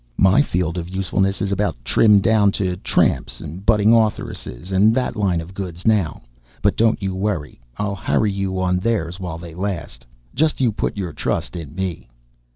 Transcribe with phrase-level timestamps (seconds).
[0.17, 5.39] My field of usefulness is about trimmed down to tramps, budding authoresses, and that line
[5.39, 6.23] of goods now;
[6.63, 10.07] but don't you worry I'll harry you on theirs while they last!
[10.33, 12.09] Just you put your trust in me."